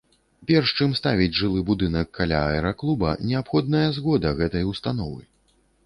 Перш 0.51 0.71
чым 0.77 0.95
ставіць 0.99 1.35
жылы 1.41 1.61
будынак 1.69 2.07
каля 2.21 2.41
аэраклуба, 2.55 3.13
неабходная 3.29 3.87
згода 4.01 4.37
гэтай 4.45 4.63
установы. 4.75 5.21